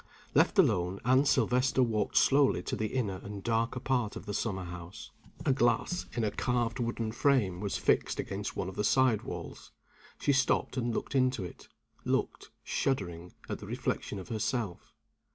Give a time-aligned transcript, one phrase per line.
[0.33, 4.63] Left alone, Anne Silvester walked slowly to the inner and darker part of the summer
[4.63, 5.11] house.
[5.45, 9.71] A glass, in a carved wooden frame, was fixed against one of the side walls.
[10.19, 11.67] She stopped and looked into it
[12.03, 14.91] looked, shuddering, at the reflection of herself.